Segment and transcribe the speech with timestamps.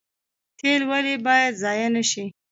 [0.57, 2.25] تیل ولې باید ضایع نشي؟